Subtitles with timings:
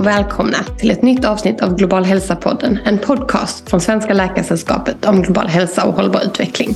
[0.00, 2.78] och välkomna till ett nytt avsnitt av Global hälsa-podden.
[2.84, 6.74] En podcast från Svenska Läkaresällskapet om global hälsa och hållbar utveckling.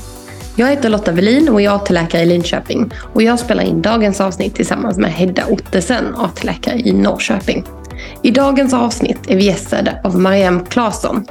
[0.57, 4.54] Jag heter Lotta Welin och är AT-läkare i Linköping och jag spelar in dagens avsnitt
[4.54, 7.64] tillsammans med Hedda Ottesen, AT-läkare i Norrköping.
[8.22, 11.27] I dagens avsnitt är vi gästade av Mariam Claesson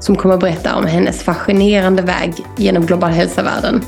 [0.00, 3.82] som kommer att berätta om hennes fascinerande väg genom global hälsa-världen.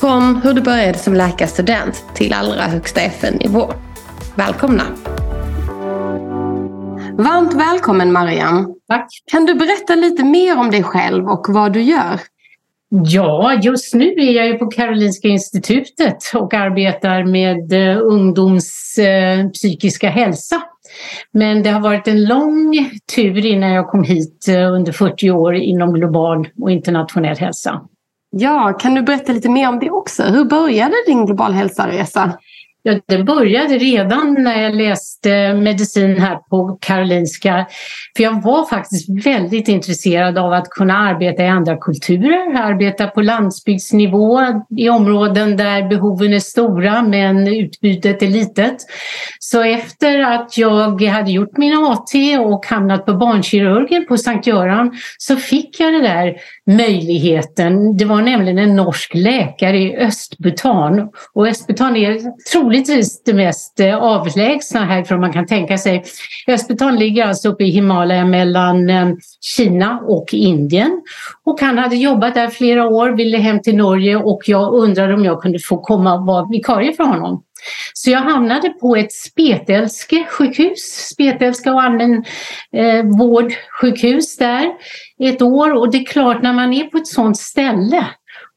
[0.00, 3.72] Från hur du började som läkarstudent till allra högsta FN-nivå.
[4.34, 4.84] Välkomna!
[7.18, 8.74] Varmt välkommen Mariam!
[8.88, 9.08] Tack!
[9.30, 12.20] Kan du berätta lite mer om dig själv och vad du gör?
[12.88, 20.10] Ja, just nu är jag på Karolinska institutet och arbetar med eh, ungdoms eh, psykiska
[20.10, 20.62] hälsa.
[21.32, 25.54] Men det har varit en lång tur innan jag kom hit eh, under 40 år
[25.54, 27.80] inom global och internationell hälsa.
[28.30, 30.22] Ja, kan du berätta lite mer om det också?
[30.22, 32.38] Hur började din global hälsa-resa?
[32.86, 37.66] Ja, det började redan när jag läste medicin här på Karolinska.
[38.16, 43.22] För jag var faktiskt väldigt intresserad av att kunna arbeta i andra kulturer, arbeta på
[43.22, 44.40] landsbygdsnivå
[44.76, 48.76] i områden där behoven är stora men utbudet är litet.
[49.38, 54.92] Så efter att jag hade gjort min AT och hamnat på barnkirurgen på Sankt Göran
[55.18, 56.34] så fick jag det där
[56.66, 57.96] möjligheten.
[57.96, 62.20] Det var nämligen en norsk läkare i Östbutan och Östbutan är
[62.52, 66.04] troligtvis det mest eh, avlägsna härifrån man kan tänka sig.
[66.48, 69.08] Östbutan ligger alltså uppe i Himalaya mellan eh,
[69.40, 71.02] Kina och Indien.
[71.44, 75.24] Och han hade jobbat där flera år, ville hem till Norge och jag undrade om
[75.24, 77.42] jag kunde få komma och vara vikarie för honom.
[77.92, 82.24] Så jag hamnade på ett spetälske sjukhus, spetälska och allmän
[82.72, 84.70] eh, vårdsjukhus där
[85.20, 85.72] ett år.
[85.72, 88.06] Och det är klart när man är på ett sådant ställe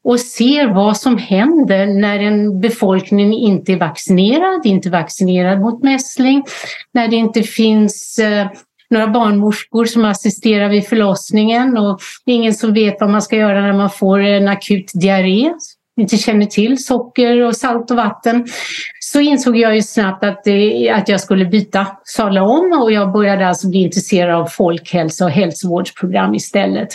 [0.04, 6.44] och ser vad som händer när en befolkning inte är vaccinerad, inte vaccinerad mot mässling,
[6.92, 8.46] när det inte finns eh,
[8.90, 13.72] några barnmorskor som assisterar vid förlossningen och ingen som vet vad man ska göra när
[13.72, 15.52] man får en akut diarré,
[15.98, 18.46] inte känner till socker och salt och vatten.
[19.00, 23.12] Så insåg jag ju snabbt att, det, att jag skulle byta, sadla om och jag
[23.12, 26.88] började alltså bli intresserad av folkhälsa och hälsovårdsprogram istället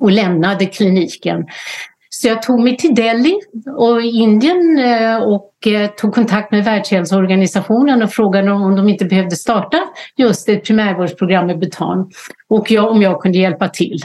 [0.00, 1.44] och lämnade kliniken.
[2.10, 3.40] Så jag tog mig till Delhi
[3.76, 9.36] och Indien eh, och eh, tog kontakt med Världshälsoorganisationen och frågade om de inte behövde
[9.36, 9.78] starta
[10.16, 12.10] just ett primärvårdsprogram med Bhutan
[12.48, 13.98] och jag, om jag kunde hjälpa till.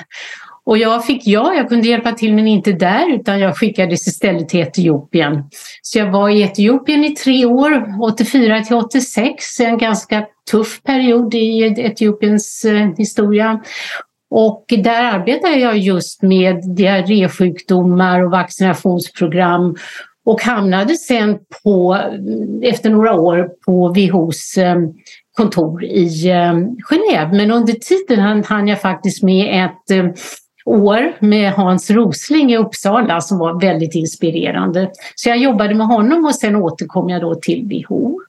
[0.70, 4.50] Och jag fick ja, jag kunde hjälpa till men inte där utan jag skickades istället
[4.50, 5.44] till Etiopien.
[5.82, 11.34] Så jag var i Etiopien i tre år, 84 till 86, en ganska tuff period
[11.36, 13.64] i Etiopiens eh, historia.
[14.30, 19.76] Och där arbetar jag just med diarrésjukdomar och vaccinationsprogram
[20.26, 21.98] och hamnade sen på,
[22.64, 24.78] efter några år på WHOs eh,
[25.38, 26.54] kontor i eh,
[26.90, 27.32] Genève.
[27.32, 30.16] Men under tiden hann jag faktiskt med ett
[30.70, 34.92] år med Hans Rosling i Uppsala som var väldigt inspirerande.
[35.16, 38.20] Så jag jobbade med honom och sen återkom jag då till WHO.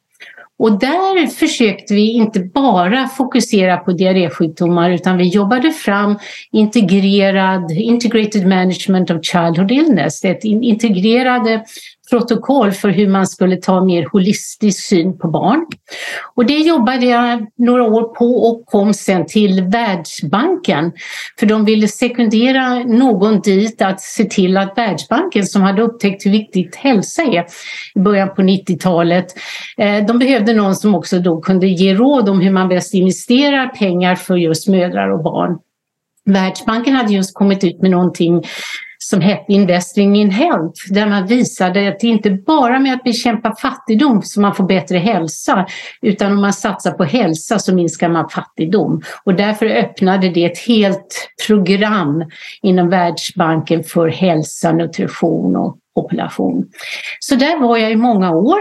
[0.58, 6.18] Och där försökte vi inte bara fokusera på diarrésjukdomar utan vi jobbade fram
[6.52, 11.64] integrerad, integrated management of childhood illness, det integrerade
[12.10, 15.66] protokoll för hur man skulle ta mer holistisk syn på barn.
[16.34, 20.92] Och det jobbade jag några år på och kom sen till Världsbanken.
[21.38, 26.30] För de ville sekundera någon dit att se till att Världsbanken som hade upptäckt hur
[26.30, 27.46] viktigt hälsa är
[27.94, 29.26] i början på 90-talet.
[29.76, 33.68] Eh, de behövde någon som också då kunde ge råd om hur man bäst investerar
[33.68, 35.58] pengar för just mödrar och barn.
[36.24, 38.42] Världsbanken hade just kommit ut med någonting
[39.04, 43.56] som hette Investing in Health där man visade att det inte bara med att bekämpa
[43.56, 45.66] fattigdom som man får bättre hälsa
[46.02, 49.02] utan om man satsar på hälsa så minskar man fattigdom.
[49.24, 52.24] Och därför öppnade det ett helt program
[52.62, 56.66] inom Världsbanken för hälsa, nutrition och population.
[57.20, 58.60] Så där var jag i många år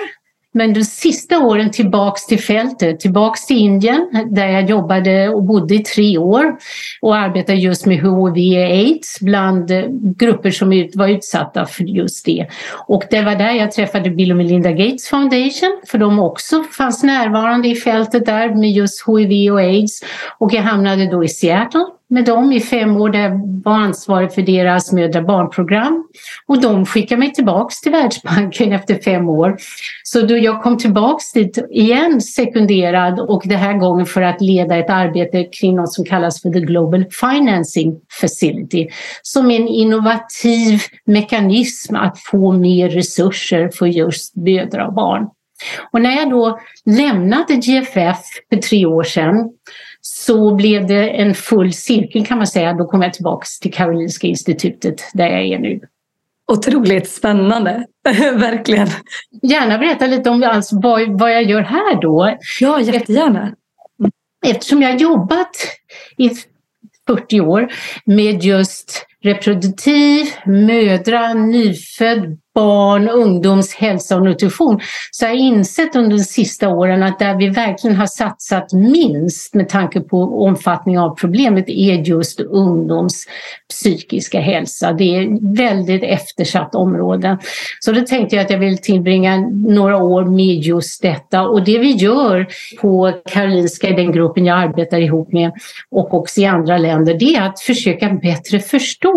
[0.54, 5.76] men de sista åren tillbaks till fältet, tillbaks till Indien där jag jobbade och bodde
[5.76, 6.58] i tre år
[7.02, 9.72] och arbetade just med HIV aids bland
[10.18, 12.48] grupper som var utsatta för just det.
[12.88, 17.04] Och det var där jag träffade Bill och Melinda Gates Foundation för de också fanns
[17.04, 20.02] närvarande i fältet där med just HIV och aids.
[20.38, 24.34] Och jag hamnade då i Seattle med dem i fem år där jag var ansvarig
[24.34, 26.08] för deras mödra barnprogram.
[26.46, 29.58] Och de skickade mig tillbaks till Världsbanken efter fem år.
[30.04, 34.78] Så då jag kom tillbaks dit igen sekunderad och den här gången för att leda
[34.78, 38.88] ett arbete kring något som kallas för The Global Financing Facility
[39.22, 45.28] som är en innovativ mekanism att få mer resurser för just mödrar och barn.
[45.92, 48.18] Och när jag då lämnade GFF
[48.50, 49.50] för tre år sedan
[50.12, 52.74] så blev det en full cirkel kan man säga.
[52.74, 55.80] Då kom jag tillbaka till Karolinska institutet där jag är nu.
[56.52, 57.86] Otroligt spännande,
[58.34, 58.88] verkligen.
[59.42, 62.38] Gärna berätta lite om alltså, vad, vad jag gör här då.
[62.60, 63.56] Ja, jättegärna.
[64.46, 65.56] Eftersom jag jobbat
[66.18, 66.30] i
[67.08, 67.72] 40 år
[68.06, 74.80] med just reproduktiv, mödra, nyfödd, barn, ungdoms hälsa och nutrition
[75.12, 79.54] så har jag insett under de sista åren att där vi verkligen har satsat minst
[79.54, 83.26] med tanke på omfattning av problemet är just ungdoms
[83.70, 84.94] psykiska hälsa.
[84.94, 87.38] Det är väldigt eftersatt område.
[87.80, 89.38] Så då tänkte jag att jag vill tillbringa
[89.68, 92.48] några år med just detta och det vi gör
[92.82, 95.52] på Karolinska i den gruppen jag arbetar ihop med
[95.92, 99.09] och också i andra länder det är att försöka bättre förstå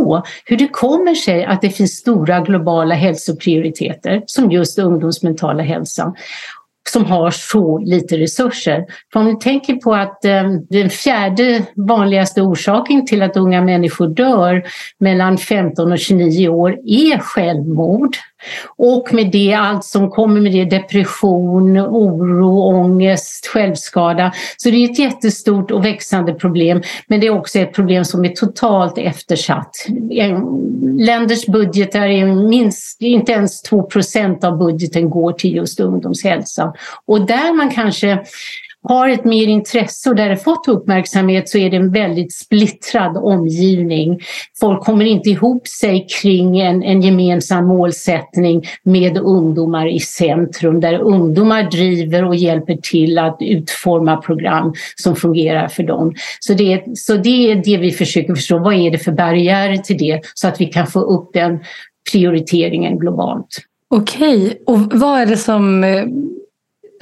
[0.45, 6.15] hur det kommer sig att det finns stora globala hälsoprioriteter, som just ungdomsmentala hälsan
[6.89, 8.85] som har så lite resurser.
[9.13, 14.09] För om vi tänker på att eh, den fjärde vanligaste orsaken till att unga människor
[14.09, 14.63] dör
[14.99, 18.17] mellan 15 och 29 år är självmord.
[18.77, 24.33] Och med det allt som kommer med det, depression, oro, ångest, självskada.
[24.57, 26.83] Så det är ett jättestort och växande problem.
[27.07, 29.87] Men det är också ett problem som är totalt eftersatt.
[30.99, 36.75] Länders budgetar är minst, inte ens 2 procent av budgeten går till just ungdomshälsa.
[37.07, 38.25] Och där man kanske
[38.83, 43.17] har ett mer intresse och där det fått uppmärksamhet så är det en väldigt splittrad
[43.17, 44.21] omgivning.
[44.61, 50.99] Folk kommer inte ihop sig kring en, en gemensam målsättning med ungdomar i centrum där
[50.99, 56.15] ungdomar driver och hjälper till att utforma program som fungerar för dem.
[56.41, 58.59] Så det, så det är det vi försöker förstå.
[58.59, 61.59] Vad är det för barriärer till det så att vi kan få upp den
[62.13, 63.59] prioriteringen globalt.
[63.89, 66.05] Okej, och vad är det som eh,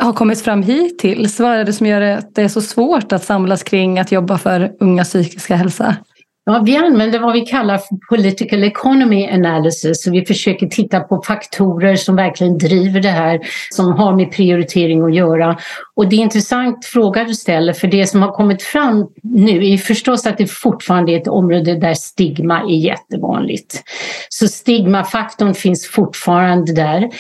[0.01, 1.41] har kommit fram hittills?
[1.41, 4.39] Vad är det som gör att det är så svårt att samlas kring att jobba
[4.39, 5.97] för ungas psykiska hälsa?
[6.45, 10.03] Ja, vi använder vad vi kallar för political economy analysis.
[10.03, 13.41] Så vi försöker titta på faktorer som verkligen driver det här,
[13.71, 15.59] som har med prioritering att göra.
[15.95, 19.73] Och det är en intressant fråga du ställer, för det som har kommit fram nu
[19.73, 23.83] är förstås att det fortfarande är ett område där stigma är jättevanligt.
[24.29, 27.11] Så stigmafaktorn finns fortfarande där.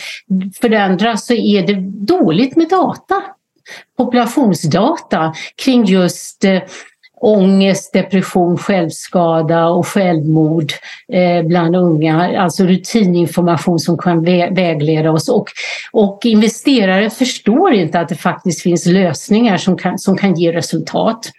[0.61, 3.23] För det andra så är det dåligt med data
[3.97, 5.35] populationsdata
[5.65, 6.59] kring just eh,
[7.21, 10.73] ångest, depression, självskada och självmord
[11.13, 12.41] eh, bland unga.
[12.41, 15.29] Alltså rutininformation som kan vä vägleda oss.
[15.29, 15.49] Och,
[15.93, 21.31] och investerare förstår inte att det faktiskt finns lösningar som kan, som kan ge resultat.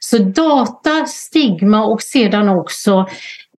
[0.00, 3.06] Så data, stigma och sedan också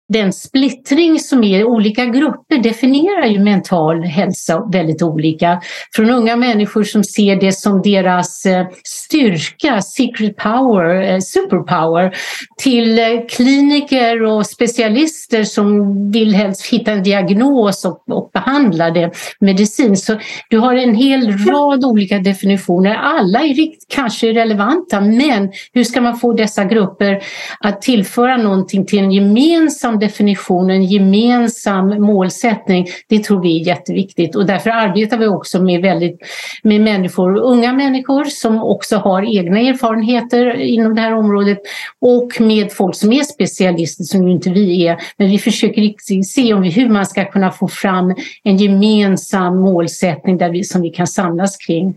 [0.08, 5.60] den splittring som är i olika grupper definierar ju mental hälsa väldigt olika.
[5.94, 12.16] Från unga människor som ser det som deras eh, styrka, secret power, eh, superpower,
[12.58, 19.10] till eh, kliniker och specialister som vill helst hitta en diagnos och, och behandla det
[19.40, 20.06] medicinskt.
[20.06, 20.18] Så
[20.50, 22.94] du har en hel rad olika definitioner.
[22.94, 27.22] Alla är rikt, kanske relevanta, men hur ska man få dessa grupper
[27.60, 34.36] att tillföra någonting till en gemensam definition, en gemensam målsättning, det tror vi är jätteviktigt
[34.36, 36.18] och därför arbetar vi också med, väldigt,
[36.62, 41.58] med människor, unga människor som också har egna erfarenheter inom det här området
[42.00, 44.96] och med folk som är specialister som ju inte vi är.
[45.16, 50.38] Men vi försöker se om vi, hur man ska kunna få fram en gemensam målsättning
[50.38, 51.94] där vi, som vi kan samlas kring.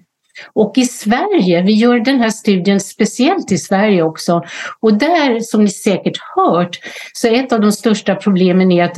[0.53, 4.43] Och i Sverige, vi gör den här studien speciellt i Sverige också,
[4.79, 6.79] och där som ni säkert hört
[7.13, 8.97] så ett av de största problemen är att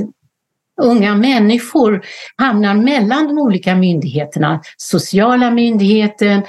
[0.81, 2.01] unga människor
[2.35, 6.43] hamnar mellan de olika myndigheterna, sociala myndigheten,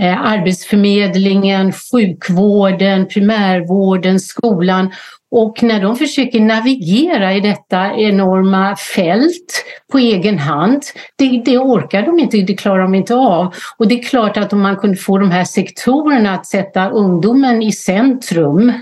[0.00, 4.90] eh, Arbetsförmedlingen, sjukvården, primärvården, skolan
[5.30, 10.82] och när de försöker navigera i detta enorma fält på egen hand,
[11.16, 13.54] det, det, orkar de inte, det klarar de inte av.
[13.76, 17.62] Och det är klart att om man kunde få de här sektorerna att sätta ungdomen
[17.62, 18.72] i centrum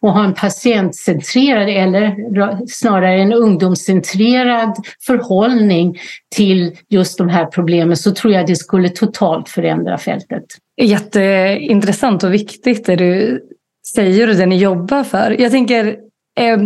[0.00, 4.76] och ha en patientcentrerad eller snarare en ungdomscentrerad
[5.06, 5.98] förhållning
[6.36, 10.44] till just de här problemen så tror jag det skulle totalt förändra fältet.
[10.82, 13.40] Jätteintressant och viktigt det du
[13.86, 15.40] säger och det ni jobbar för.
[15.40, 15.86] Jag tänker,
[16.40, 16.56] eh,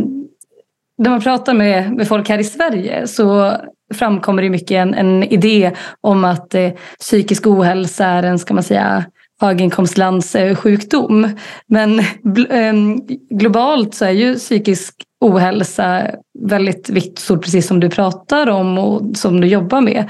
[0.98, 3.52] när man pratar med, med folk här i Sverige så
[3.94, 8.62] framkommer det mycket en, en idé om att eh, psykisk ohälsa är en, ska man
[8.62, 9.04] säga,
[9.40, 11.28] höginkomstlands eh, sjukdom.
[11.66, 12.02] Men
[12.50, 18.78] ehm, globalt så är ju psykisk ohälsa väldigt vitt stort, precis som du pratar om
[18.78, 20.08] och som du jobbar med.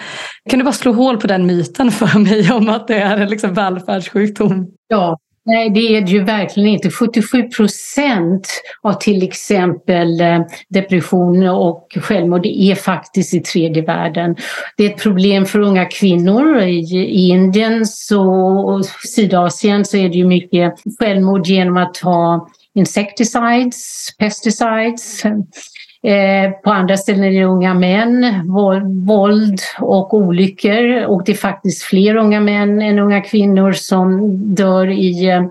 [0.50, 3.28] Kan du bara slå hål på den myten för mig om att det är en
[3.28, 4.66] liksom välfärdssjukdom?
[4.88, 6.90] Ja, Nej, det är det ju verkligen inte.
[6.90, 8.48] 77 procent
[8.82, 14.36] av till exempel eh, depression och självmord är faktiskt i tredje världen.
[14.76, 16.60] Det är ett problem för unga kvinnor.
[16.60, 18.84] I, Indien och
[19.14, 25.22] Sydasien så är det ju mycket självmord genom att ha insecticides, pesticides.
[26.04, 28.42] Eh, på andra ställen är det unga män,
[29.06, 34.86] våld och olyckor och det är faktiskt fler unga män än unga kvinnor som dör
[34.90, 35.42] i eh,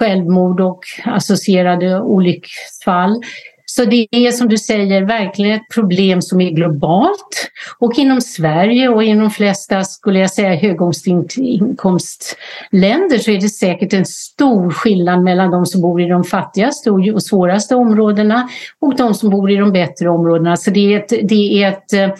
[0.00, 3.22] självmord och associerade olycksfall.
[3.68, 8.88] Så det är som du säger verkligen ett problem som är globalt och inom Sverige
[8.88, 15.22] och inom de flesta, skulle jag säga, höginkomstländer så är det säkert en stor skillnad
[15.22, 18.48] mellan de som bor i de fattigaste och svåraste områdena
[18.80, 20.56] och de som bor i de bättre områdena.
[20.56, 22.10] Så det är ett, det är ett eh,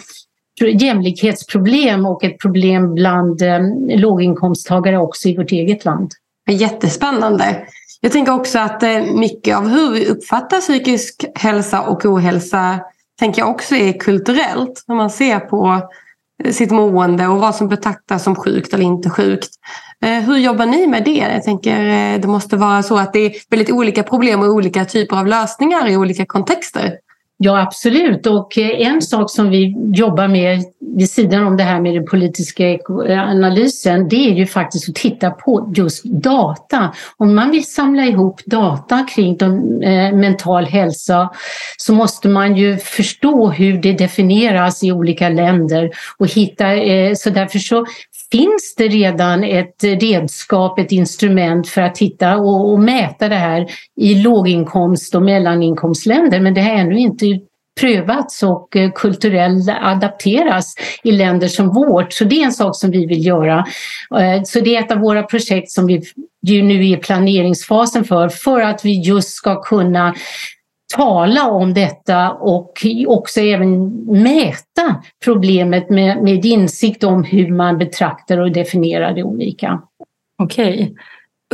[0.83, 6.11] jämlikhetsproblem och ett problem bland eh, låginkomsttagare också i vårt eget land.
[6.51, 7.67] Jättespännande.
[8.07, 12.81] Jag tänker också att eh, mycket av hur vi uppfattar psykisk hälsa och ohälsa
[13.19, 14.85] tänker jag också är kulturellt.
[14.87, 15.91] När man ser på
[16.45, 19.49] eh, sitt mående och vad som betraktas som sjukt eller inte sjukt.
[20.05, 21.17] Eh, hur jobbar ni med det?
[21.17, 21.79] Jag tänker
[22.19, 25.89] det måste vara så att det är väldigt olika problem och olika typer av lösningar
[25.89, 26.93] i olika kontexter.
[27.39, 28.27] Ja, absolut.
[28.27, 30.65] Och eh, en sak som vi jobbar med
[30.97, 34.95] vid sidan om det här med den politiska eh, analysen, det är ju faktiskt att
[34.95, 36.95] titta på just data.
[37.17, 41.31] Om man vill samla ihop data kring de, eh, mental hälsa
[41.77, 47.31] så måste man ju förstå hur det definieras i olika länder och hitta, eh, så
[47.31, 47.87] därför så
[48.33, 53.67] finns det redan ett redskap, ett instrument för att titta och, och mäta det här
[53.97, 57.27] i låginkomst och mellaninkomstländer men det har ännu inte
[57.81, 62.13] prövats och eh, kulturellt adapteras i länder som vårt.
[62.13, 63.67] Så det är en sak som vi vill göra.
[64.19, 66.03] Eh, så det är ett av våra projekt som vi
[66.47, 70.15] ju nu är i planeringsfasen för, för att vi just ska kunna
[70.95, 72.73] tala om detta och
[73.07, 73.89] också även
[74.23, 79.83] mäta problemet med, med insikt om hur man betraktar och definierar det olika.
[80.43, 80.95] Okej.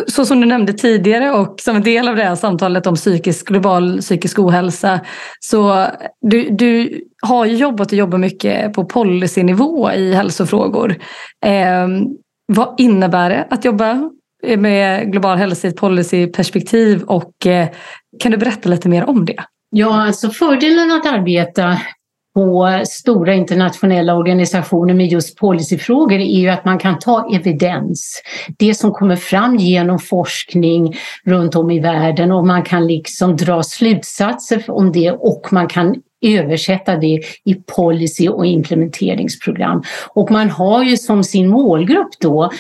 [0.07, 3.49] Så som du nämnde tidigare och som en del av det här samtalet om psykisk,
[3.49, 5.01] global psykisk ohälsa.
[5.41, 5.87] Så
[6.21, 10.97] du, du har ju jobbat och jobbar mycket på policynivå i hälsofrågor.
[11.45, 11.89] Eh,
[12.47, 14.11] vad innebär det att jobba
[14.47, 17.69] Eh, med global hälsa i ett policyperspektiv och eh,
[18.21, 19.45] kan du berätta lite mer om det?
[19.71, 21.79] Ja, alltså fördelen att arbeta
[22.35, 28.23] på stora internationella organisationer med just policyfrågor är ju att man kan ta evidens.
[28.59, 33.63] Det som kommer fram genom forskning runt om i världen och man kan liksom dra
[33.63, 39.83] slutsatser om det och man kan översätta det i policy och implementeringsprogram.
[40.15, 42.51] Och man har ju som sin målgrupp då,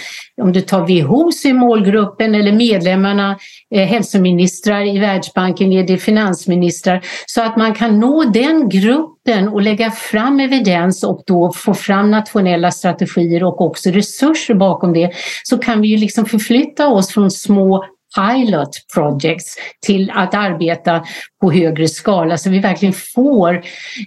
[0.42, 3.38] om du tar WHO i målgruppen eller medlemmarna
[3.74, 9.62] eh, hälsoministrar, i Världsbanken är det finansministrar, så att man kan nå den gruppen och
[9.62, 15.10] lägga fram evidens och då få fram nationella strategier och också resurser bakom det,
[15.42, 17.84] så kan vi ju liksom förflytta oss från små
[18.16, 21.04] pilot projects till att arbeta
[21.40, 23.54] på högre skala så vi verkligen får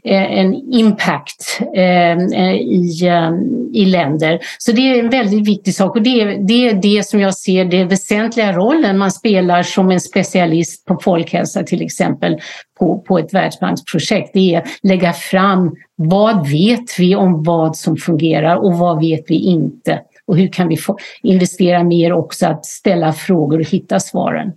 [0.03, 3.11] eh, en impact eh, eh, i,
[3.73, 4.39] i länder.
[4.57, 7.35] Så det är en väldigt viktig sak och det är, det är det som jag
[7.35, 12.37] ser det väsentliga rollen man spelar som en specialist på folkhälsa till exempel
[12.79, 14.29] på, på ett världsbanksprojekt.
[14.33, 19.23] Det är att lägga fram vad vet vi om vad som fungerar och vad vet
[19.27, 23.99] vi inte och hur kan vi få investera mer också att ställa frågor och hitta
[23.99, 24.51] svaren.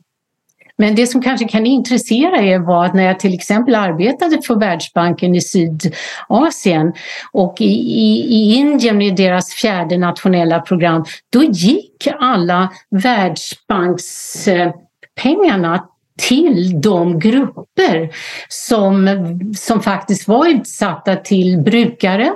[0.80, 4.54] Men det som kanske kan intressera er var att när jag till exempel arbetade för
[4.54, 6.92] Världsbanken i Sydasien
[7.32, 15.84] och i, i, i Indien i deras fjärde nationella program, då gick alla Världsbankspengarna
[16.18, 18.10] till de grupper
[18.48, 19.08] som,
[19.56, 22.32] som faktiskt var utsatta till brukare,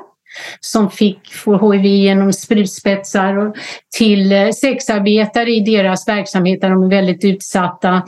[0.60, 3.52] som fick få HIV genom sprutspetsar
[3.96, 8.02] till eh, sexarbetare i deras verksamhet där de är väldigt utsatta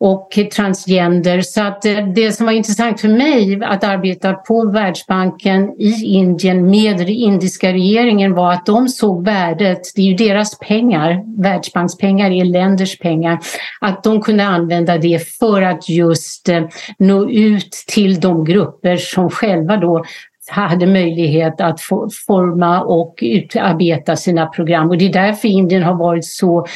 [0.00, 1.40] och transgender.
[1.40, 6.70] Så att eh, det som var intressant för mig att arbeta på Världsbanken i Indien
[6.70, 12.30] med den indiska regeringen var att de såg värdet, det är ju deras pengar, Världsbankspengar
[12.30, 13.38] är länders pengar,
[13.80, 16.62] att de kunde använda det för att just eh,
[16.98, 20.04] nå ut till de grupper som själva då
[20.46, 21.80] hade möjlighet att
[22.26, 24.88] forma och utarbeta sina program.
[24.88, 26.66] Och det är därför Indien har varit så,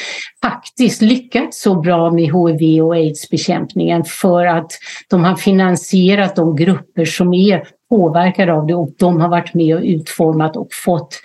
[0.43, 4.05] faktiskt lyckats så bra med HIV och aids-bekämpningen.
[4.05, 4.73] För att
[5.11, 9.77] de har finansierat de grupper som är påverkade av det och de har varit med
[9.77, 11.21] och utformat och fått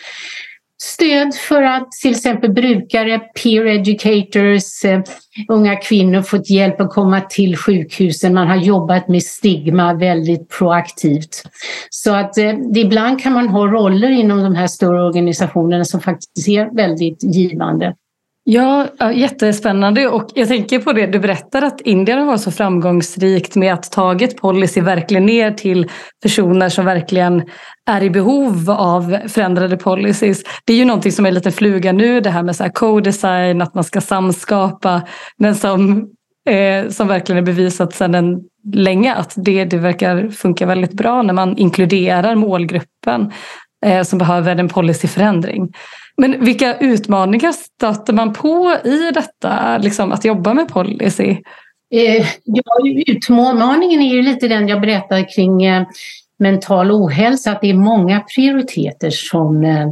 [0.82, 5.02] stöd för att till exempel brukare, peer educators, eh,
[5.50, 8.34] unga kvinnor fått hjälp att komma till sjukhusen.
[8.34, 11.44] Man har jobbat med stigma väldigt proaktivt.
[11.90, 16.48] Så att eh, ibland kan man ha roller inom de här större organisationerna som faktiskt
[16.48, 17.96] är väldigt givande.
[18.46, 23.56] Ja, jättespännande och jag tänker på det du berättar att Indien har varit så framgångsrikt
[23.56, 25.90] med att tagit policy verkligen ner till
[26.24, 27.44] personer som verkligen
[27.90, 30.44] är i behov av förändrade policies.
[30.66, 33.62] Det är ju någonting som är lite fluga nu det här med så här co-design,
[33.62, 35.02] att man ska samskapa
[35.38, 36.08] men som,
[36.50, 38.40] eh, som verkligen är bevisat sedan en,
[38.74, 43.32] länge att det, det verkar funka väldigt bra när man inkluderar målgruppen
[43.86, 45.70] eh, som behöver en policyförändring.
[46.18, 51.38] Men vilka utmaningar stöter man på i detta, liksom, att jobba med policy?
[51.94, 52.64] Eh, ja,
[53.08, 55.88] utmaningen är ju lite den jag berättade kring eh,
[56.40, 59.88] mental ohälsa, att det är många prioriteter som eh,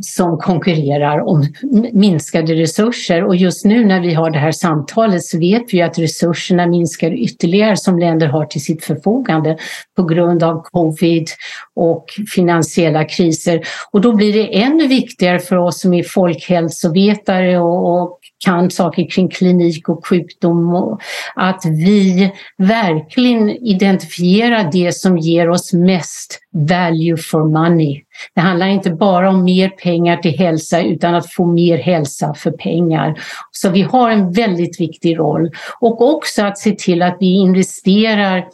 [0.00, 1.46] som konkurrerar om
[1.92, 3.24] minskade resurser.
[3.24, 7.12] Och just nu när vi har det här samtalet så vet vi att resurserna minskar
[7.12, 9.58] ytterligare som länder har till sitt förfogande
[9.96, 11.28] på grund av covid
[11.74, 13.60] och finansiella kriser.
[13.90, 19.10] Och då blir det ännu viktigare för oss som är folkhälsovetare och, och kan saker
[19.10, 21.00] kring klinik och sjukdom och
[21.34, 28.02] att vi verkligen identifierar det som ger oss mest value for money.
[28.34, 32.50] Det handlar inte bara om mer pengar till hälsa utan att få mer hälsa för
[32.50, 33.20] pengar.
[33.50, 38.44] Så vi har en väldigt viktig roll och också att se till att vi investerar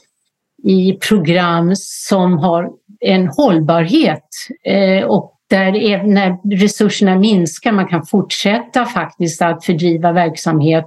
[0.64, 4.28] i program som har en hållbarhet
[4.64, 10.86] eh, och där när resurserna minskar man kan fortsätta faktiskt att fördriva verksamhet.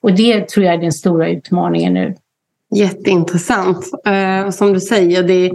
[0.00, 2.14] Och det tror jag är den stora utmaningen nu.
[2.74, 3.90] Jätteintressant.
[4.06, 5.50] Eh, som du säger, det,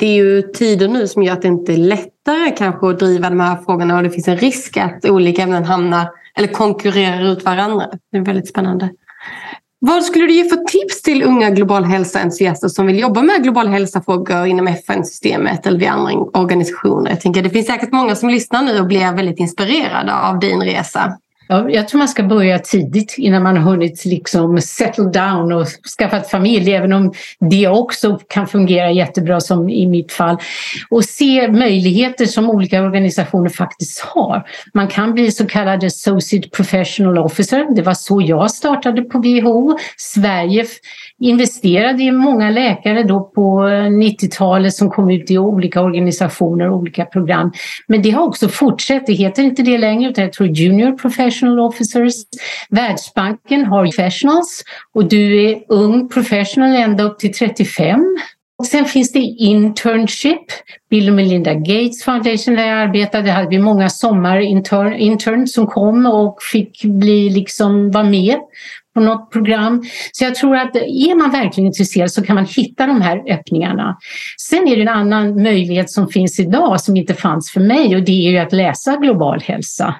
[0.00, 3.30] det är ju tider nu som gör att det inte är lättare kanske att driva
[3.30, 7.44] de här frågorna och det finns en risk att olika ämnen hamnar eller konkurrerar ut
[7.44, 7.86] varandra.
[8.10, 8.90] Det är väldigt spännande.
[9.84, 13.68] Vad skulle du ge för tips till unga global hälsa-entusiaster som vill jobba med global
[13.68, 17.10] hälsa-frågor inom FN-systemet eller vid andra organisationer?
[17.10, 20.62] Jag tänker det finns säkert många som lyssnar nu och blir väldigt inspirerade av din
[20.62, 21.18] resa.
[21.48, 25.66] Ja, jag tror man ska börja tidigt innan man har hunnit liksom settle down och
[25.98, 27.12] skaffat familj, även om
[27.50, 30.36] det också kan fungera jättebra som i mitt fall.
[30.90, 34.46] Och se möjligheter som olika organisationer faktiskt har.
[34.74, 37.74] Man kan bli så kallad associate professional officer.
[37.74, 39.78] Det var så jag startade på WHO.
[39.96, 40.66] Sverige
[41.20, 47.04] investerade i många läkare då på 90-talet som kom ut i olika organisationer och olika
[47.04, 47.52] program.
[47.86, 51.31] Men det har också fortsatt, det heter inte det längre utan jag tror Junior Professional
[51.40, 52.14] Officers.
[52.70, 54.62] Världsbanken har professionals
[54.94, 58.00] och du är ung professional ända upp till 35.
[58.58, 60.44] Och sen finns det internship,
[60.90, 63.30] Bill och Melinda Gates Foundation där jag arbetade.
[63.30, 68.36] Hade vi många sommarintern som kom och fick bli liksom vara med
[68.94, 69.84] på något program.
[70.12, 73.98] Så jag tror att är man verkligen intresserad så kan man hitta de här öppningarna.
[74.38, 78.02] Sen är det en annan möjlighet som finns idag som inte fanns för mig och
[78.02, 79.94] det är ju att läsa global hälsa.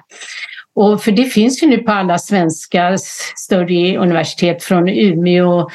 [0.75, 2.97] Och för det finns ju nu på alla svenska
[3.35, 5.69] större universitet från Umeå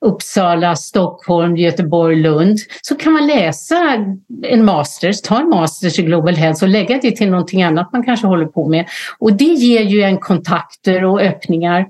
[0.00, 4.06] Uppsala, Stockholm, Göteborg, Lund så kan man läsa
[4.42, 8.02] en masters, ta en masters i Global Health och lägga det till någonting annat man
[8.02, 8.86] kanske håller på med.
[9.18, 11.86] Och det ger ju en kontakter och öppningar.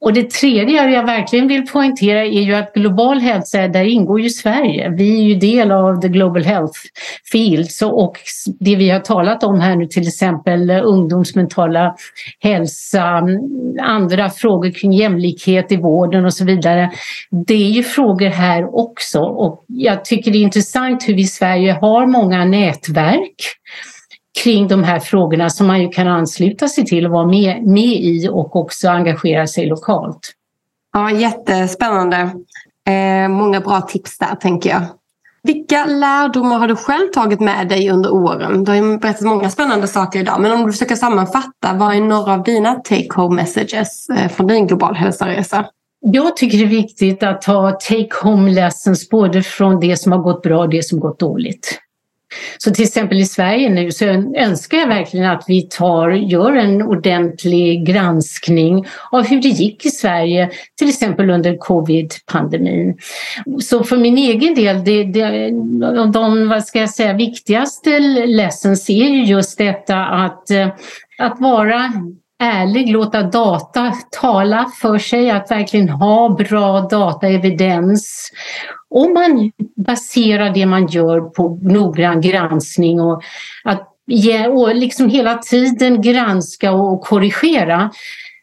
[0.00, 4.30] Och det tredje jag verkligen vill poängtera är ju att global hälsa, där ingår ju
[4.30, 4.88] Sverige.
[4.88, 6.78] Vi är ju del av the global health
[7.32, 7.70] field.
[7.70, 8.18] Så, och
[8.60, 11.94] det vi har talat om här nu till exempel eh, ungdomsmentala
[12.40, 13.40] hälsa, mm,
[13.82, 16.90] andra frågor kring jämlikhet i vården och så vidare.
[17.46, 21.26] Det är ju frågor här också och jag tycker det är intressant hur vi i
[21.26, 23.34] Sverige har många nätverk
[24.42, 28.00] kring de här frågorna som man ju kan ansluta sig till och vara med, med
[28.00, 30.32] i och också engagera sig lokalt.
[30.92, 32.30] Ja, jättespännande.
[32.88, 34.82] Eh, många bra tips där tänker jag.
[35.42, 38.64] Vilka lärdomar har du själv tagit med dig under åren?
[38.64, 42.00] Du har ju berättat många spännande saker idag, men om du försöker sammanfatta, vad är
[42.00, 45.64] några av dina take-home messages eh, från din global hälsaresa?
[46.00, 50.42] Jag tycker det är viktigt att ha take-home lessons både från det som har gått
[50.42, 51.78] bra och det som gått dåligt.
[52.58, 54.04] Så till exempel i Sverige nu så
[54.36, 59.90] önskar jag verkligen att vi tar, gör en ordentlig granskning av hur det gick i
[59.90, 62.98] Sverige, till exempel under covid-pandemin.
[63.60, 65.50] Så för min egen del, det, det,
[66.12, 70.50] de vad ska jag säga, viktigaste lessons är ju just detta att,
[71.18, 71.92] att vara
[72.38, 78.30] ärlig, låta data tala för sig, att verkligen ha bra dataevidens.
[78.96, 79.52] Om man
[79.86, 83.22] baserar det man gör på noggrann granskning och
[83.64, 83.92] att
[84.50, 87.90] och liksom hela tiden granska och korrigera,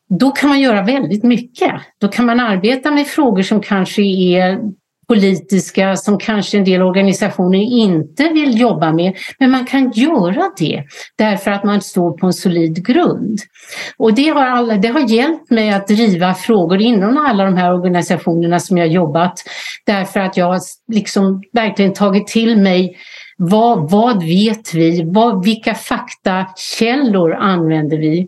[0.09, 1.71] då kan man göra väldigt mycket.
[1.97, 4.59] Då kan man arbeta med frågor som kanske är
[5.07, 9.17] politiska som kanske en del organisationer inte vill jobba med.
[9.39, 10.83] Men man kan göra det
[11.17, 13.39] därför att man står på en solid grund.
[13.97, 17.73] Och det har, alla, det har hjälpt mig att driva frågor inom alla de här
[17.73, 19.39] organisationerna som jag jobbat
[19.85, 22.97] därför att jag har liksom verkligen tagit till mig
[23.37, 25.03] vad, vad vet vi?
[25.05, 28.27] Vad, vilka faktakällor använder vi?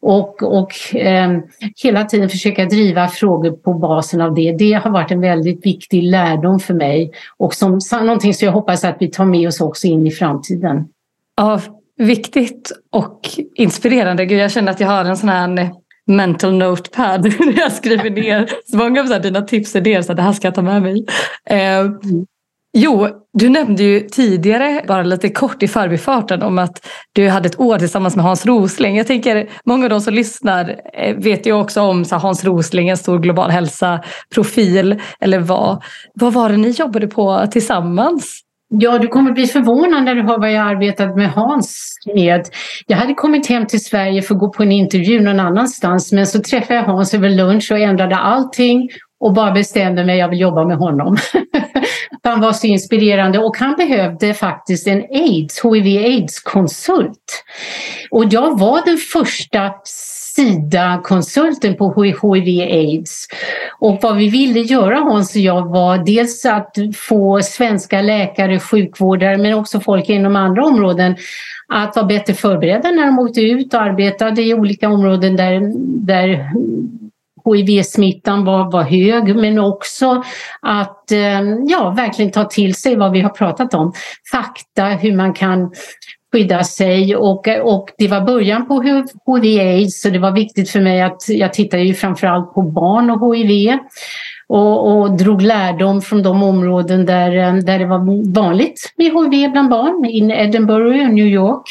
[0.00, 1.38] Och, och eh,
[1.82, 4.52] hela tiden försöka driva frågor på basen av det.
[4.52, 8.84] Det har varit en väldigt viktig lärdom för mig och som, någonting som jag hoppas
[8.84, 10.84] att vi tar med oss också in i framtiden.
[11.36, 11.60] Ja,
[11.98, 13.20] viktigt och
[13.54, 14.26] inspirerande.
[14.26, 15.70] Gud, jag känner att jag har en sån här
[16.06, 20.22] mental notepad när jag skriver ner så många av dina tips och idéer så det
[20.22, 21.06] här ska jag ta med mig.
[21.50, 22.26] Eh, mm.
[22.78, 27.60] Jo, du nämnde ju tidigare, bara lite kort i förbifarten, om att du hade ett
[27.60, 28.96] år tillsammans med Hans Rosling.
[28.96, 32.88] Jag tänker, många av de som lyssnar eh, vet ju också om så Hans Rosling,
[32.88, 35.82] en stor global hälsa-profil, eller vad.
[36.14, 38.42] Vad var det ni jobbade på tillsammans?
[38.68, 42.44] Ja, du kommer bli förvånad när du hör vad jag arbetat med Hans med.
[42.86, 46.26] Jag hade kommit hem till Sverige för att gå på en intervju någon annanstans men
[46.26, 48.88] så träffade jag Hans över lunch och ändrade allting
[49.20, 51.16] och bara bestämde mig jag vill jobba med honom.
[52.22, 57.44] han var så inspirerande och han behövde faktiskt en AIDS, HIV-AIDS-konsult.
[58.10, 59.72] Och jag var den första
[60.36, 63.26] SIDA-konsulten på HIV-AIDS.
[63.78, 69.38] Och vad vi ville göra Hans och jag var dels att få svenska läkare, sjukvårdare
[69.38, 71.16] men också folk inom andra områden
[71.68, 75.60] att vara bättre förberedda när de åkte ut och arbetade i olika områden där,
[76.06, 76.50] där
[77.54, 80.22] HIV-smittan var, var hög men också
[80.62, 83.92] att eh, ja, verkligen ta till sig vad vi har pratat om.
[84.32, 85.70] Fakta, hur man kan
[86.32, 88.82] skydda sig och, och det var början på
[89.36, 93.36] hiv-aids så det var viktigt för mig att jag tittade ju framförallt på barn och
[93.36, 93.78] hiv
[94.48, 99.52] och, och drog lärdom från de områden där, eh, där det var vanligt med HIV
[99.52, 101.62] bland barn, i Edinburgh och New York.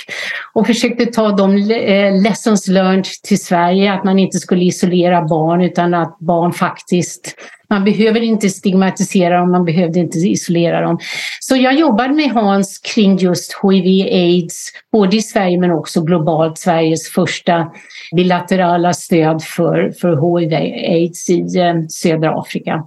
[0.53, 5.61] Och försökte ta de eh, lessons learned till Sverige, att man inte skulle isolera barn
[5.61, 7.35] utan att barn faktiskt
[7.69, 10.99] man behöver inte stigmatisera dem, man behövde inte isolera dem.
[11.39, 17.09] Så jag jobbade med Hans kring just HIV-AIDS, både i Sverige men också globalt, Sveriges
[17.09, 17.71] första
[18.15, 22.83] bilaterala stöd för, för HIV-AIDS i eh, södra Afrika.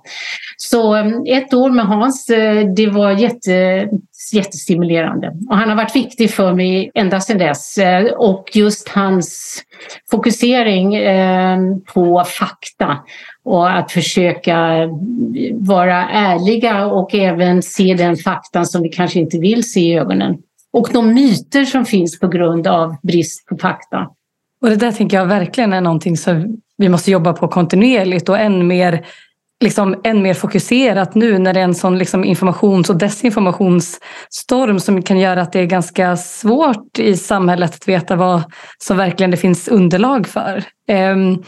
[0.57, 3.89] Så eh, ett år med Hans, eh, det var jätte,
[4.33, 5.33] jättestimulerande.
[5.49, 7.79] Och han har varit viktig för mig ända sedan dess.
[7.79, 9.59] Eh, och just hans
[10.11, 10.95] fokusering
[11.95, 12.97] på fakta
[13.49, 14.89] och att försöka
[15.53, 20.39] vara ärliga och även se den faktan som vi kanske inte vill se i ögonen.
[20.73, 24.09] Och de myter som finns på grund av brist på fakta.
[24.63, 28.39] Och det där tänker jag verkligen är någonting som vi måste jobba på kontinuerligt och
[28.39, 29.07] än mer,
[29.61, 35.03] liksom, än mer fokuserat nu när det är en sån liksom, informations och desinformationsstorm som
[35.03, 38.43] kan göra att det är ganska svårt i samhället att veta vad
[38.79, 40.65] som verkligen det finns underlag för.
[41.13, 41.43] Um,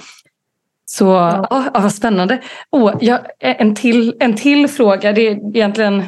[0.92, 1.46] så ja.
[1.50, 2.40] oh, vad spännande.
[2.70, 5.12] Oh, jag, en, till, en till fråga.
[5.12, 6.02] Det är egentligen,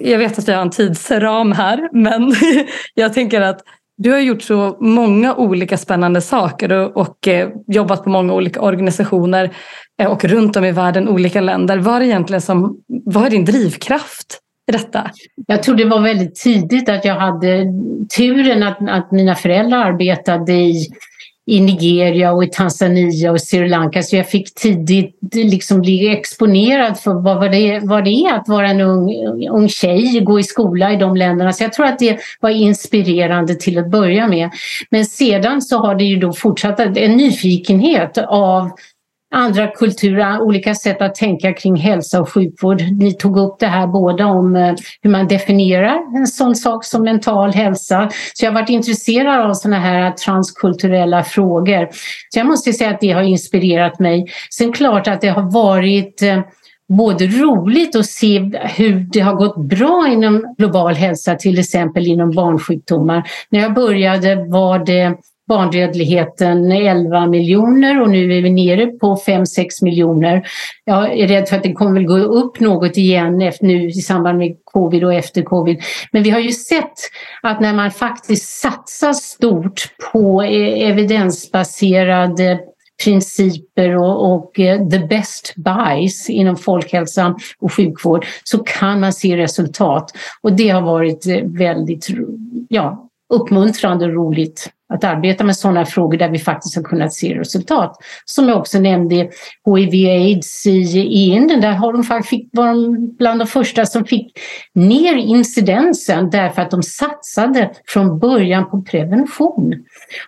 [0.00, 2.32] jag vet att vi har en tidsram här men
[2.94, 3.60] jag tänker att
[3.96, 8.60] du har gjort så många olika spännande saker och, och eh, jobbat på många olika
[8.60, 9.50] organisationer
[10.00, 11.78] eh, och runt om i världen, olika länder.
[11.78, 15.10] Vad är, egentligen som, vad är din drivkraft i detta?
[15.46, 17.64] Jag tror det var väldigt tidigt att jag hade
[18.16, 20.86] turen att, att mina föräldrar arbetade i
[21.46, 26.98] i Nigeria och i Tanzania och Sri Lanka så jag fick tidigt liksom bli exponerad
[26.98, 29.14] för vad, det, vad det är att vara en ung,
[29.48, 31.52] ung tjej, gå i skola i de länderna.
[31.52, 34.50] Så jag tror att det var inspirerande till att börja med.
[34.90, 38.70] Men sedan så har det ju då fortsatt en nyfikenhet av
[39.36, 42.82] andra kulturer, olika sätt att tänka kring hälsa och sjukvård.
[42.98, 47.02] Ni tog upp det här båda om eh, hur man definierar en sån sak som
[47.02, 48.10] mental hälsa.
[48.34, 51.88] Så jag har varit intresserad av sådana här transkulturella frågor.
[52.30, 54.26] Så jag måste säga att det har inspirerat mig.
[54.50, 56.40] Sen klart att det har varit eh,
[56.88, 58.38] både roligt att se
[58.76, 63.28] hur det har gått bra inom global hälsa, till exempel inom barnsjukdomar.
[63.50, 65.16] När jag började var det
[65.48, 70.46] barndödligheten 11 miljoner och nu är vi nere på 5-6 miljoner.
[70.84, 73.92] Jag är rädd för att det kommer väl gå upp något igen efter nu i
[73.92, 75.82] samband med covid och efter covid.
[76.12, 76.92] Men vi har ju sett
[77.42, 82.58] att när man faktiskt satsar stort på evidensbaserade
[83.04, 89.36] principer och, och eh, the best buys inom folkhälsan och sjukvård så kan man se
[89.36, 90.12] resultat.
[90.40, 92.08] Och det har varit eh, väldigt
[92.68, 97.34] ja, uppmuntrande och roligt att arbeta med sådana frågor där vi faktiskt har kunnat se
[97.34, 97.96] resultat.
[98.24, 99.30] Som jag också nämnde,
[99.76, 104.38] HIV-aids i, Indien, där har de faktiskt, var de bland de första som fick
[104.74, 109.74] ner incidensen därför att de satsade från början på prevention.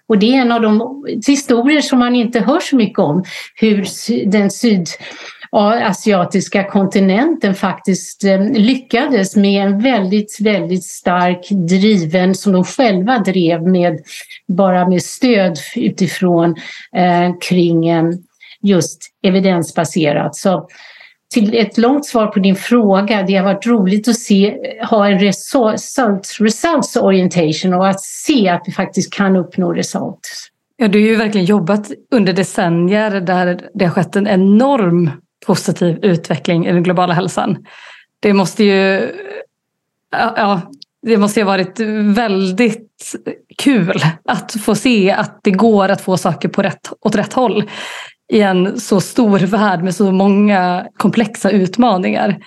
[0.07, 3.87] Och det är en av de historier som man inte hör så mycket om, hur
[4.31, 4.89] den syd
[5.57, 13.63] asiatiska kontinenten faktiskt eh, lyckades med en väldigt, väldigt stark driven som de själva drev
[13.63, 13.99] med
[14.49, 16.57] bara med stöd utifrån
[16.97, 18.05] eh, kring eh,
[18.63, 20.37] just evidensbaserat.
[20.37, 20.69] Så
[21.35, 24.57] till ett långt svar på din fråga, det har varit roligt att se,
[24.91, 30.21] ha en result, results orientation och att se att vi faktiskt kan uppnå resultat.
[30.77, 35.11] Ja, du har ju verkligen jobbat under decennier där det har skett en enorm
[35.49, 37.57] positiv utveckling i den globala hälsan.
[38.21, 39.11] Det måste ju
[40.11, 40.61] ja,
[41.03, 41.81] det måste ju ha varit
[42.17, 43.15] väldigt
[43.59, 47.65] kul att få se att det går att få saker på rätt, åt rätt håll
[48.33, 52.39] i en så stor värld med så många komplexa utmaningar.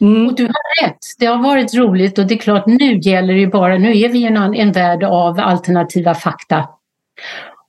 [0.00, 0.26] Mm.
[0.26, 3.46] Och du har rätt, det har varit roligt och det är klart nu gäller det
[3.46, 6.68] bara, nu är vi i en, en värld av alternativa fakta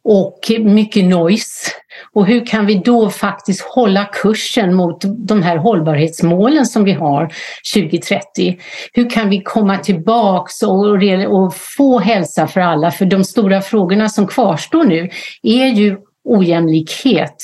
[0.08, 1.72] och mycket noise.
[2.14, 7.34] Och hur kan vi då faktiskt hålla kursen mot de här hållbarhetsmålen som vi har
[7.74, 8.58] 2030?
[8.94, 12.92] Hur kan vi komma tillbaks och, och få hälsa för alla?
[12.92, 15.10] För de stora frågorna som kvarstår nu
[15.44, 17.36] är ju ojämlikhet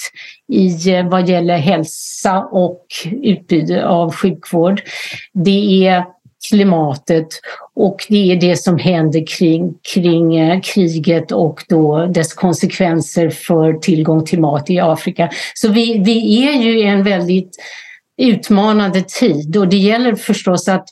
[0.51, 2.85] i eh, vad gäller hälsa och
[3.23, 4.81] utbud av sjukvård.
[5.33, 6.03] Det är
[6.49, 7.27] klimatet
[7.75, 13.73] och det är det som händer kring, kring eh, kriget och då dess konsekvenser för
[13.73, 15.29] tillgång till mat i Afrika.
[15.53, 17.57] Så vi, vi är ju i en väldigt
[18.17, 20.87] utmanande tid och det gäller förstås att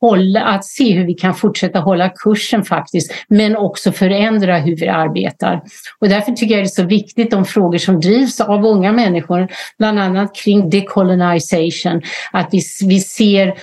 [0.00, 4.88] hålla, att se hur vi kan fortsätta hålla kursen faktiskt, men också förändra hur vi
[4.88, 5.62] arbetar.
[5.98, 9.48] Och därför tycker jag det är så viktigt de frågor som drivs av unga människor,
[9.78, 13.54] bland annat kring decolonization, att vi, vi ser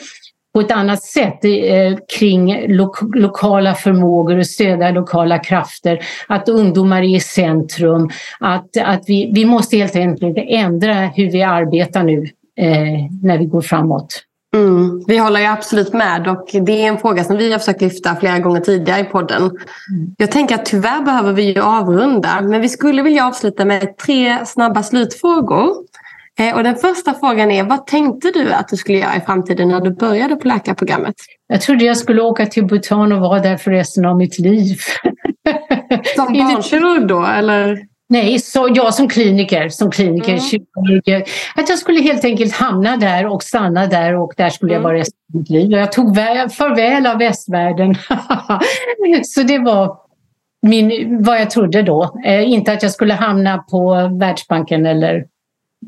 [0.53, 5.99] på ett annat sätt eh, kring lo lokala förmågor och stödja lokala krafter.
[6.27, 8.09] Att ungdomar är i centrum.
[8.39, 13.45] Att, att vi, vi måste helt enkelt ändra hur vi arbetar nu eh, när vi
[13.45, 14.23] går framåt.
[14.55, 17.81] Mm, vi håller ju absolut med och det är en fråga som vi har försökt
[17.81, 19.41] lyfta flera gånger tidigare i podden.
[19.41, 19.55] Mm.
[20.17, 24.45] Jag tänker att tyvärr behöver vi ju avrunda men vi skulle vilja avsluta med tre
[24.45, 25.75] snabba slutfrågor.
[26.39, 29.67] Eh, och den första frågan är, vad tänkte du att du skulle göra i framtiden
[29.67, 31.15] när du började på läkarprogrammet?
[31.47, 34.77] Jag trodde jag skulle åka till Bhutan och vara där för resten av mitt liv.
[36.15, 37.93] Som barnkirurg då, eller?
[38.09, 41.23] Nej, så jag som kliniker, som kliniker, mm.
[41.55, 44.83] att jag skulle helt enkelt hamna där och stanna där och där skulle jag mm.
[44.83, 45.71] vara resten av mitt liv.
[45.71, 46.15] Jag tog
[46.51, 47.95] farväl av västvärlden.
[49.23, 49.97] så det var
[50.61, 52.21] min, vad jag trodde då.
[52.25, 55.25] Eh, inte att jag skulle hamna på Världsbanken eller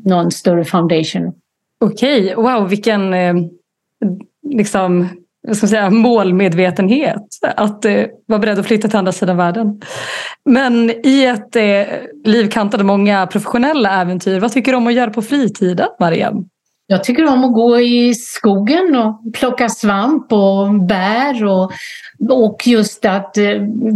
[0.04, 1.32] någon större foundation.
[1.80, 2.58] Okej, okay.
[2.58, 3.34] wow vilken eh,
[4.50, 5.08] liksom,
[5.46, 7.22] jag ska säga, målmedvetenhet
[7.56, 9.80] att eh, vara beredd att flytta till andra sidan världen.
[10.44, 15.10] Men i ett eh, liv kantade många professionella äventyr, vad tycker du om att göra
[15.10, 16.48] på fritiden, Mariam?
[16.88, 21.72] Jag tycker om att gå i skogen och plocka svamp och bär och,
[22.30, 23.44] och just att eh,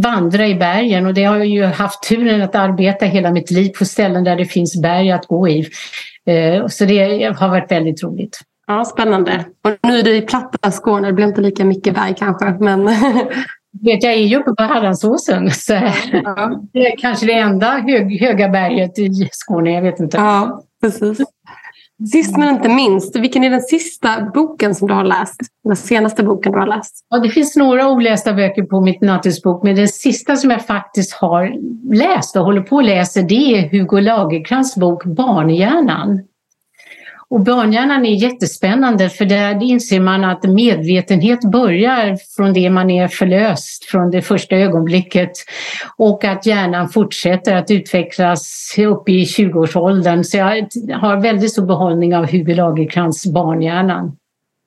[0.03, 1.07] vandra i bergen.
[1.07, 4.37] Och det har jag ju haft turen att arbeta hela mitt liv på ställen där
[4.37, 5.69] det finns berg att gå i.
[6.27, 8.41] Eh, så det har varit väldigt roligt.
[8.67, 9.45] Ja, spännande.
[9.65, 12.57] Och nu är du i platta Skåne, det blir inte lika mycket berg kanske.
[12.61, 12.91] Men...
[13.83, 15.51] Vet, jag är ju uppe på Hallandsåsen.
[15.51, 16.63] Så ja.
[16.73, 20.17] Det är kanske det enda hög, höga berget i Skåne, jag vet inte.
[20.17, 21.19] Ja, precis.
[22.07, 25.41] Sist men inte minst, vilken är den sista boken som du har läst?
[25.65, 27.07] Den senaste boken du har läst?
[27.11, 31.13] Ja, det finns några olästa böcker på mitt nattduksbok, men den sista som jag faktiskt
[31.13, 31.53] har
[31.95, 36.21] läst och håller på att läsa det är Hugo Lagercrantz bok Barnhjärnan.
[37.31, 43.09] Och barnhjärnan är jättespännande för där inser man att medvetenhet börjar från det man är
[43.09, 45.33] förlöst, från det första ögonblicket
[45.97, 50.25] och att hjärnan fortsätter att utvecklas upp i 20-årsåldern.
[50.25, 54.17] Så jag har väldigt stor behållning av Hugo Lagercrantz Barnhjärnan.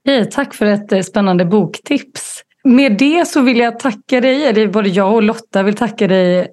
[0.05, 2.43] Hej, tack för ett eh, spännande boktips.
[2.63, 6.47] Med det så vill jag tacka dig, eller både jag och Lotta vill tacka dig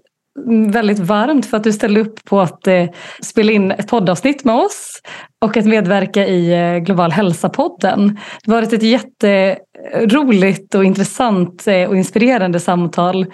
[0.73, 2.85] väldigt varmt för att du ställde upp på att eh,
[3.23, 5.01] spela in ett poddavsnitt med oss
[5.45, 8.19] och att medverka i eh, Global hälsa-podden.
[8.45, 13.27] Det har varit ett jätteroligt och intressant eh, och inspirerande samtal,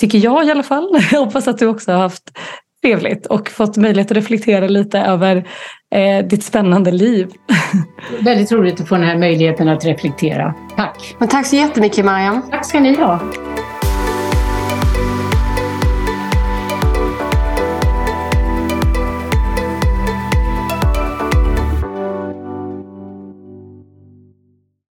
[0.00, 0.98] tycker jag i alla fall.
[1.12, 2.38] Jag hoppas att du också har haft
[2.84, 5.36] trevligt och fått möjlighet att reflektera lite över
[5.94, 7.28] eh, ditt spännande liv.
[8.20, 10.54] Väldigt roligt att få den här möjligheten att reflektera.
[10.76, 11.16] Tack!
[11.18, 12.42] Men tack så jättemycket Mariam.
[12.50, 13.20] Tack ska ni ha.